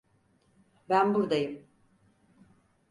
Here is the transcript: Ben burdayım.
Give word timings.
Ben 0.89 1.13
burdayım. 1.13 1.67